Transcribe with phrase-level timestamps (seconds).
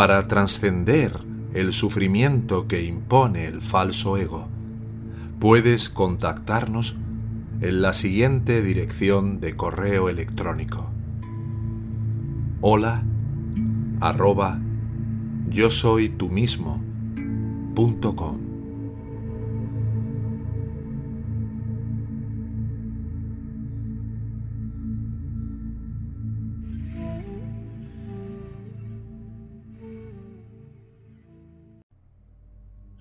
[0.00, 1.12] para trascender
[1.52, 4.48] el sufrimiento que impone el falso ego,
[5.38, 6.96] puedes contactarnos
[7.60, 10.88] en la siguiente dirección de correo electrónico.
[12.62, 13.02] Hola
[14.00, 14.58] arroba
[15.50, 16.82] yo soy tú mismo.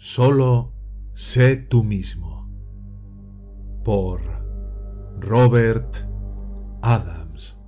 [0.01, 0.71] Solo
[1.11, 2.49] sé tú mismo.
[3.83, 4.21] Por
[5.19, 5.93] Robert
[6.81, 7.61] Adams.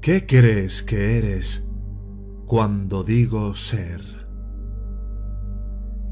[0.00, 1.70] ¿Qué crees que eres
[2.44, 4.02] cuando digo ser?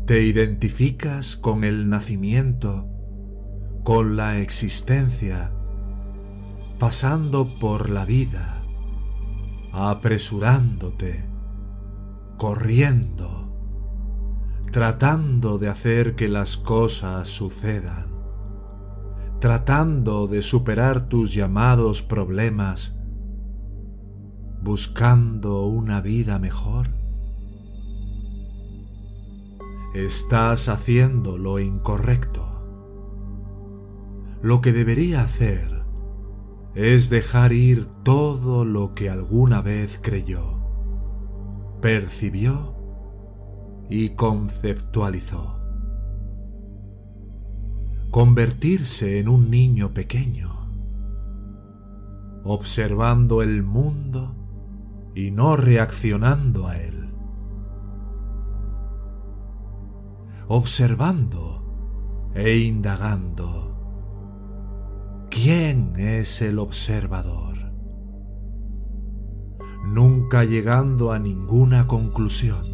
[0.06, 2.88] ¿Te identificas con el nacimiento,
[3.82, 5.52] con la existencia,
[6.78, 8.61] pasando por la vida?
[9.72, 11.24] Apresurándote,
[12.36, 13.56] corriendo,
[14.70, 18.06] tratando de hacer que las cosas sucedan,
[19.40, 22.98] tratando de superar tus llamados problemas,
[24.62, 26.90] buscando una vida mejor.
[29.94, 32.48] Estás haciendo lo incorrecto.
[34.42, 35.81] Lo que debería hacer
[36.74, 40.42] es dejar ir todo lo que alguna vez creyó,
[41.80, 42.76] percibió
[43.90, 45.58] y conceptualizó.
[48.10, 50.50] Convertirse en un niño pequeño,
[52.44, 54.34] observando el mundo
[55.14, 57.10] y no reaccionando a él.
[60.48, 63.71] Observando e indagando
[65.34, 67.56] ¿Quién es el observador?
[69.86, 72.66] Nunca llegando a ninguna conclusión,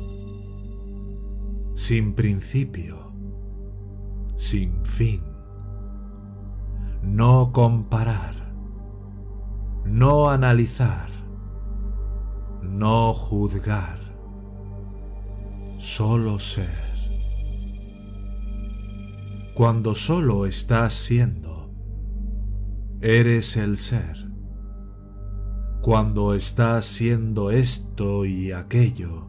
[1.76, 3.14] sin principio,
[4.34, 5.22] sin fin.
[7.00, 8.34] No comparar,
[9.84, 11.08] no analizar,
[12.60, 14.00] no juzgar,
[15.76, 16.88] solo ser.
[19.54, 21.57] Cuando solo estás siendo,
[23.00, 24.28] Eres el ser.
[25.82, 29.28] Cuando estás siendo esto y aquello,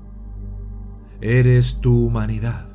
[1.22, 2.68] eres tu humanidad.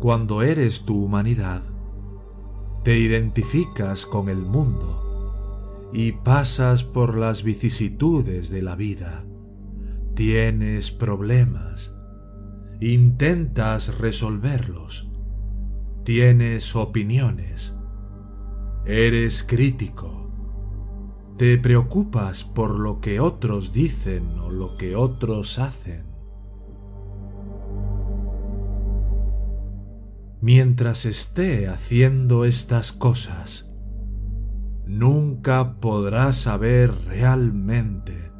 [0.00, 1.62] Cuando eres tu humanidad,
[2.82, 9.24] te identificas con el mundo y pasas por las vicisitudes de la vida.
[10.14, 11.96] Tienes problemas,
[12.80, 15.12] intentas resolverlos,
[16.02, 17.78] tienes opiniones,
[18.86, 20.30] Eres crítico.
[21.38, 26.04] Te preocupas por lo que otros dicen o lo que otros hacen.
[30.42, 33.74] Mientras esté haciendo estas cosas,
[34.84, 38.30] nunca podrás saber realmente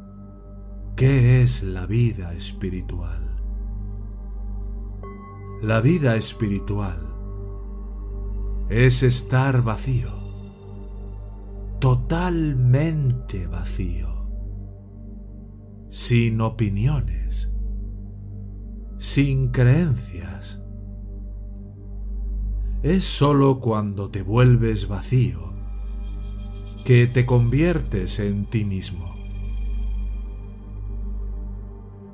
[0.95, 3.35] qué es la vida espiritual.
[5.63, 6.99] La vida espiritual
[8.69, 10.24] es estar vacío
[11.85, 14.27] totalmente vacío,
[15.87, 17.55] sin opiniones,
[18.97, 20.63] sin creencias.
[22.81, 25.53] Es sólo cuando te vuelves vacío
[26.85, 29.13] que te conviertes en ti mismo.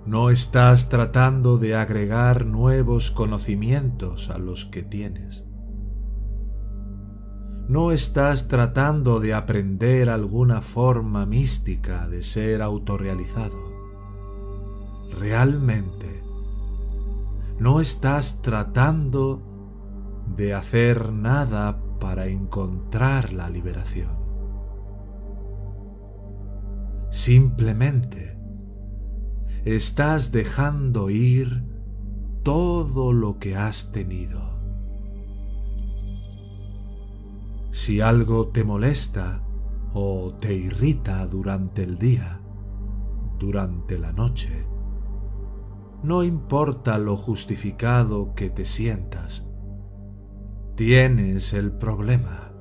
[0.05, 5.45] No estás tratando de agregar nuevos conocimientos a los que tienes
[7.71, 13.55] no estás tratando de aprender alguna forma mística de ser autorrealizado.
[15.17, 16.21] Realmente,
[17.59, 19.41] no estás tratando
[20.35, 24.19] de hacer nada para encontrar la liberación.
[27.09, 28.37] Simplemente
[29.63, 31.63] estás dejando ir
[32.43, 34.50] todo lo que has tenido
[37.71, 39.43] Si algo te molesta
[39.93, 42.41] o te irrita durante el día,
[43.39, 44.67] durante la noche.
[46.03, 49.47] No importa lo justificado que te sientas,
[50.75, 52.51] tienes el problema.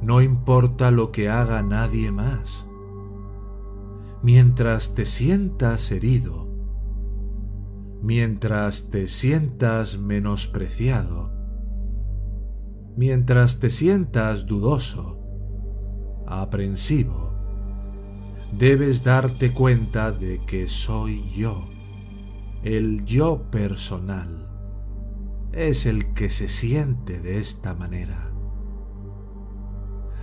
[0.00, 2.66] No importa lo que haga nadie más.
[4.22, 6.48] Mientras te sientas herido,
[8.02, 11.35] mientras te sientas menospreciado,
[12.96, 15.20] mientras te sientas dudoso,
[16.26, 17.34] aprensivo,
[18.52, 21.68] debes darte cuenta de que soy yo,
[22.62, 24.48] el yo personal,
[25.52, 28.32] es el que se siente de esta manera.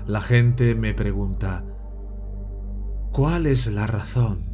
[0.08, 1.66] La gente me pregunta,
[3.12, 4.52] ¿cuál es la razón?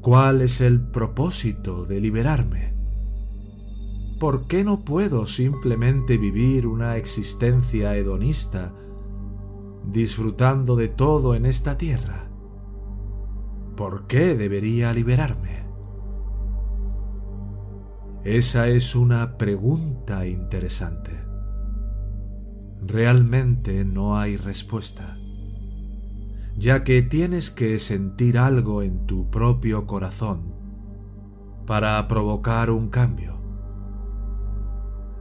[0.00, 2.79] ¿Cuál es el propósito de liberarme?
[4.20, 8.74] ¿Por qué no puedo simplemente vivir una existencia hedonista,
[9.86, 12.30] disfrutando de todo en esta tierra?
[13.78, 15.64] ¿Por qué debería liberarme?
[18.22, 21.12] Esa es una pregunta interesante.
[22.82, 25.16] Realmente no hay respuesta,
[26.58, 30.54] ya que tienes que sentir algo en tu propio corazón
[31.66, 33.39] para provocar un cambio.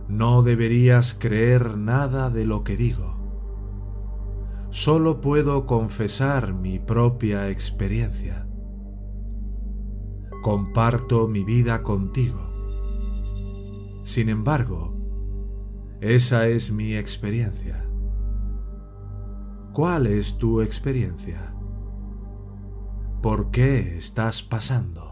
[0.10, 3.16] No deberías creer nada de lo que digo.
[4.72, 8.48] Solo puedo confesar mi propia experiencia.
[10.42, 12.40] Comparto mi vida contigo.
[14.04, 14.98] Sin embargo,
[16.02, 17.88] esa es mi experiencia.
[19.74, 21.54] ¿Cuál es tu experiencia?
[23.22, 25.09] ¿Por qué estás pasando?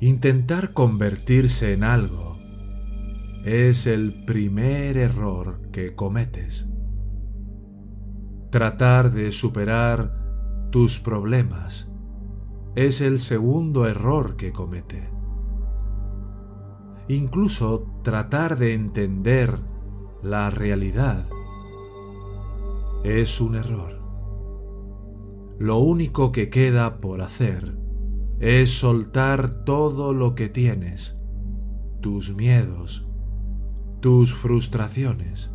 [0.00, 2.36] Intentar convertirse en algo
[3.44, 6.72] es el primer error que cometes.
[8.50, 11.92] Tratar de superar tus problemas
[12.76, 15.10] es el segundo error que comete.
[17.08, 19.58] Incluso tratar de entender
[20.22, 21.28] la realidad
[23.02, 24.00] es un error.
[25.58, 27.87] Lo único que queda por hacer
[28.40, 31.20] es soltar todo lo que tienes,
[32.00, 33.10] tus miedos,
[34.00, 35.54] tus frustraciones,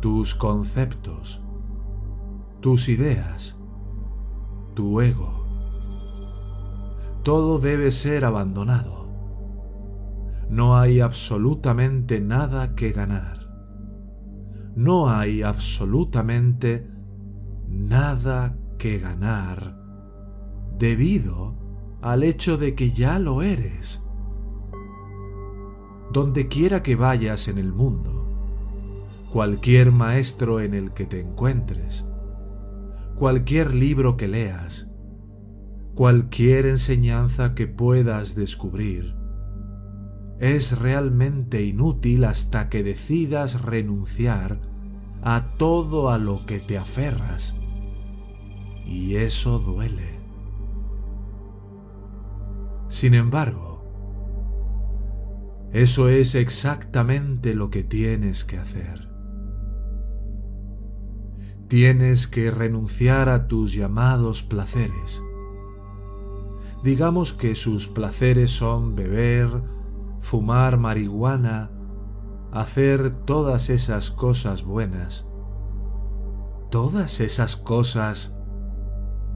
[0.00, 1.42] tus conceptos,
[2.60, 3.58] tus ideas,
[4.74, 5.46] tu ego.
[7.22, 9.08] Todo debe ser abandonado.
[10.50, 13.38] No hay absolutamente nada que ganar.
[14.74, 16.90] No hay absolutamente
[17.68, 19.78] nada que ganar
[20.78, 21.59] debido
[22.02, 24.06] al hecho de que ya lo eres.
[26.12, 28.20] Donde quiera que vayas en el mundo,
[29.30, 32.08] cualquier maestro en el que te encuentres,
[33.16, 34.92] cualquier libro que leas,
[35.94, 39.14] cualquier enseñanza que puedas descubrir,
[40.40, 44.58] es realmente inútil hasta que decidas renunciar
[45.22, 47.60] a todo a lo que te aferras.
[48.86, 50.19] Y eso duele.
[52.90, 53.84] Sin embargo,
[55.72, 59.08] eso es exactamente lo que tienes que hacer.
[61.68, 65.22] Tienes que renunciar a tus llamados placeres.
[66.82, 69.48] Digamos que sus placeres son beber,
[70.18, 71.70] fumar marihuana,
[72.50, 75.28] hacer todas esas cosas buenas.
[76.72, 78.36] Todas esas cosas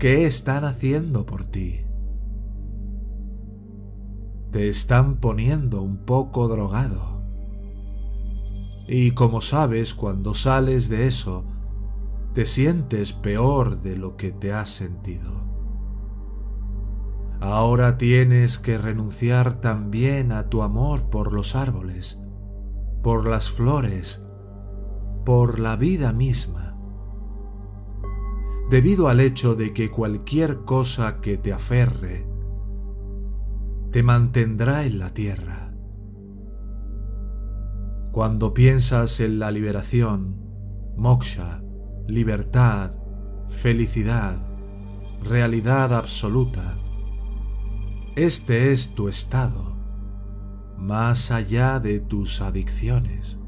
[0.00, 1.83] que están haciendo por ti
[4.54, 7.24] te están poniendo un poco drogado.
[8.86, 11.44] Y como sabes, cuando sales de eso,
[12.34, 15.42] te sientes peor de lo que te has sentido.
[17.40, 22.22] Ahora tienes que renunciar también a tu amor por los árboles,
[23.02, 24.24] por las flores,
[25.24, 26.78] por la vida misma.
[28.70, 32.32] Debido al hecho de que cualquier cosa que te aferre
[33.94, 35.72] te mantendrá en la tierra.
[38.10, 40.34] Cuando piensas en la liberación,
[40.96, 41.62] moksha,
[42.08, 42.90] libertad,
[43.50, 44.48] felicidad,
[45.22, 46.76] realidad absoluta,
[48.16, 49.76] este es tu estado,
[50.76, 53.38] más allá de tus adicciones.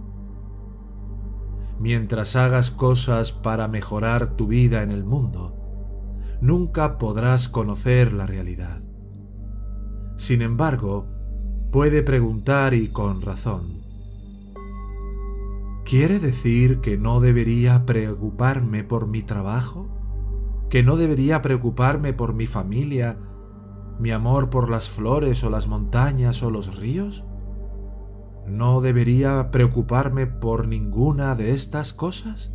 [1.80, 5.56] Mientras hagas cosas para mejorar tu vida en el mundo,
[6.40, 8.85] nunca podrás conocer la realidad.
[10.16, 11.06] Sin embargo,
[11.70, 13.76] puede preguntar y con razón,
[15.88, 20.66] ¿Quiere decir que no debería preocuparme por mi trabajo?
[20.68, 23.20] ¿Que no debería preocuparme por mi familia,
[24.00, 27.24] mi amor por las flores o las montañas o los ríos?
[28.48, 32.52] ¿No debería preocuparme por ninguna de estas cosas?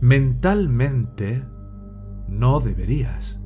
[0.00, 1.44] Mentalmente,
[2.28, 3.39] no deberías.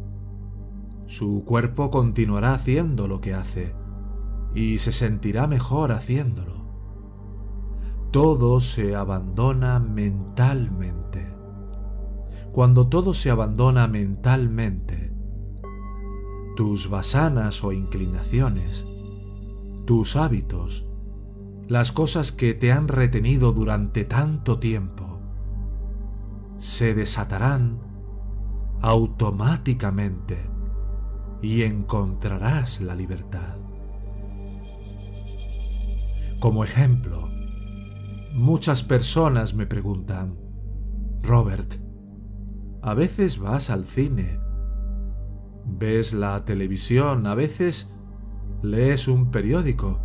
[1.07, 3.75] Su cuerpo continuará haciendo lo que hace
[4.55, 6.65] y se sentirá mejor haciéndolo
[8.15, 11.35] todo se abandona mentalmente.
[12.53, 15.13] Cuando todo se abandona mentalmente,
[16.55, 18.87] tus basanas o inclinaciones,
[19.85, 20.89] tus hábitos,
[21.67, 25.19] las cosas que te han retenido durante tanto tiempo,
[26.57, 27.81] se desatarán
[28.81, 30.39] automáticamente
[31.45, 33.57] y encontrarás la libertad.
[36.41, 37.25] Como ejemplo,
[38.35, 40.37] Muchas personas me preguntan,
[41.23, 41.77] Robert,
[42.83, 44.41] a veces vas al cine,
[45.65, 47.95] ves la televisión, a veces
[48.61, 50.01] lees un periódico,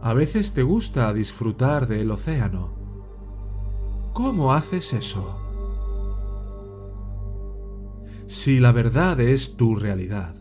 [0.00, 2.78] a veces te gusta disfrutar del océano.
[4.14, 5.45] ¿Cómo haces eso?
[8.26, 10.34] Si la verdad es tu realidad,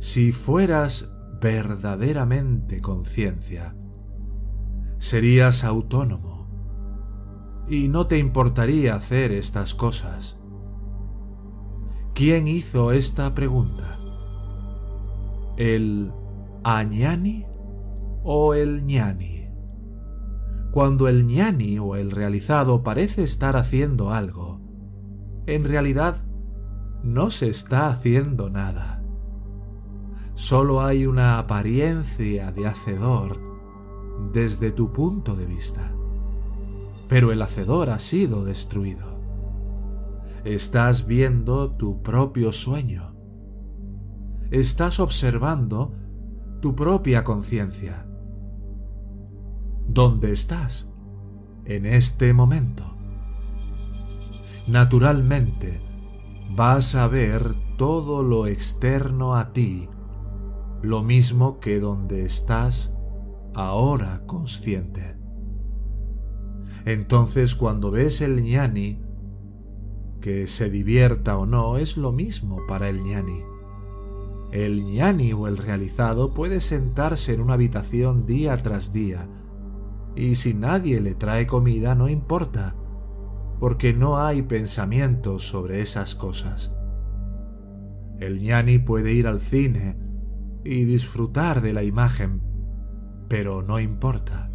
[0.00, 3.76] si fueras verdaderamente conciencia,
[4.98, 6.48] serías autónomo
[7.68, 10.40] y no te importaría hacer estas cosas.
[12.12, 14.00] ¿Quién hizo esta pregunta?
[15.56, 16.12] ¿El
[16.64, 17.44] añani
[18.24, 19.48] o el ñani?
[20.72, 24.60] Cuando el ñani o el realizado parece estar haciendo algo,
[25.46, 26.27] en realidad
[27.08, 29.02] no se está haciendo nada.
[30.34, 33.40] Solo hay una apariencia de hacedor
[34.30, 35.90] desde tu punto de vista.
[37.08, 39.18] Pero el hacedor ha sido destruido.
[40.44, 43.16] Estás viendo tu propio sueño.
[44.50, 45.94] Estás observando
[46.60, 48.06] tu propia conciencia.
[49.86, 50.92] ¿Dónde estás?
[51.64, 52.84] En este momento.
[54.66, 55.87] Naturalmente,
[56.58, 59.88] vas a ver todo lo externo a ti,
[60.82, 62.98] lo mismo que donde estás
[63.54, 65.16] ahora consciente.
[66.84, 69.00] Entonces cuando ves el ñani,
[70.20, 73.44] que se divierta o no es lo mismo para el ñani.
[74.50, 79.28] El ñani o el realizado puede sentarse en una habitación día tras día
[80.16, 82.74] y si nadie le trae comida no importa,
[83.58, 86.76] porque no hay pensamientos sobre esas cosas.
[88.20, 89.98] El ñani puede ir al cine
[90.64, 92.42] y disfrutar de la imagen,
[93.28, 94.50] pero no importa.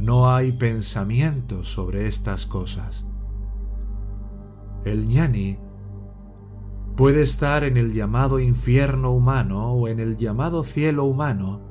[0.00, 3.06] No hay pensamiento sobre estas cosas.
[4.84, 5.58] El ñani
[6.96, 11.62] puede estar en el llamado infierno humano o en el llamado cielo humano.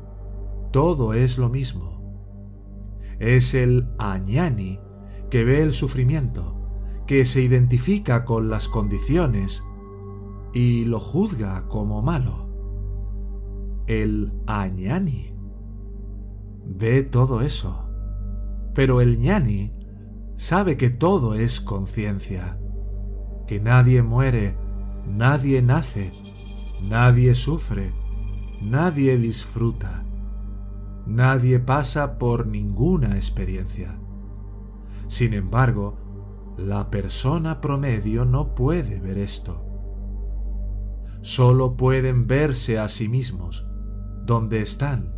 [0.71, 1.95] Todo es lo mismo.
[3.19, 4.79] Es el añani
[5.35, 6.55] que ve el sufrimiento,
[7.07, 9.65] que se identifica con las condiciones
[10.53, 12.47] y lo juzga como malo.
[13.85, 15.35] El añani
[16.65, 17.89] ve todo eso.
[18.73, 19.73] Pero el ñani
[20.37, 22.57] sabe que todo es conciencia,
[23.45, 24.55] que nadie muere,
[25.05, 26.13] nadie nace,
[26.81, 27.91] nadie sufre,
[28.61, 30.05] nadie disfruta,
[31.05, 33.99] nadie pasa por ninguna experiencia.
[35.07, 39.65] Sin embargo, la persona promedio no puede ver esto.
[41.21, 43.67] Solo pueden verse a sí mismos,
[44.25, 45.13] donde están,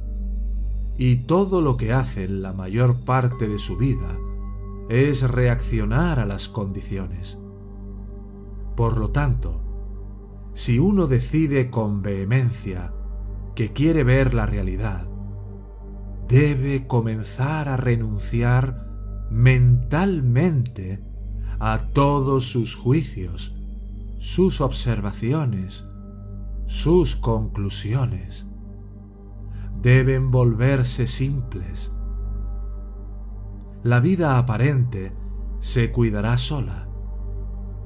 [0.97, 4.17] y todo lo que hacen la mayor parte de su vida
[4.89, 7.41] es reaccionar a las condiciones.
[8.75, 9.63] Por lo tanto,
[10.53, 12.93] si uno decide con vehemencia
[13.53, 15.07] que quiere ver la realidad,
[16.27, 18.86] debe comenzar a renunciar
[19.29, 21.03] mentalmente
[21.59, 23.57] a todos sus juicios,
[24.17, 25.89] sus observaciones,
[26.65, 28.47] sus conclusiones
[29.81, 31.95] deben volverse simples.
[33.83, 35.13] La vida aparente
[35.59, 36.89] se cuidará sola.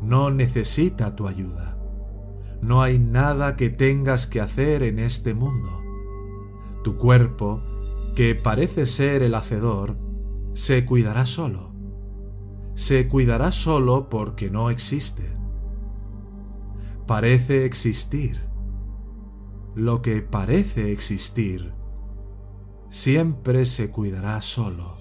[0.01, 1.77] No necesita tu ayuda.
[2.62, 5.69] No hay nada que tengas que hacer en este mundo.
[6.83, 7.62] Tu cuerpo,
[8.15, 9.98] que parece ser el hacedor,
[10.53, 11.74] se cuidará solo.
[12.74, 15.31] Se cuidará solo porque no existe.
[17.08, 18.39] Parece existir.
[19.75, 21.74] Lo que parece existir
[22.89, 24.98] siempre se cuidará solo.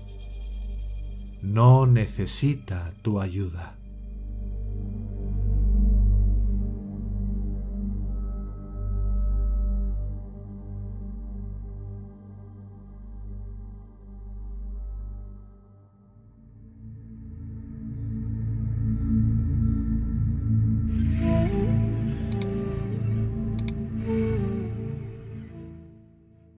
[1.43, 3.80] No necesita tu ayuda.